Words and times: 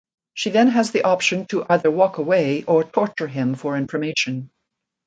She 0.33 0.49
then 0.49 0.69
has 0.69 0.89
the 0.89 1.03
option 1.03 1.45
to 1.49 1.63
either 1.69 1.91
walk 1.91 2.17
away 2.17 2.63
or 2.63 2.83
torture 2.83 3.27
him 3.27 3.53
for 3.53 3.77
information. 3.77 4.49